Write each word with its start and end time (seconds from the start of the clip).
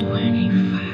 25. 0.00 0.87